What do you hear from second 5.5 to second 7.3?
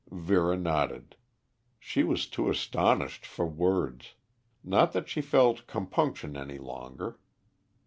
compunction any longer.